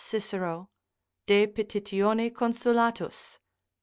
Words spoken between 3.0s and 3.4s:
c.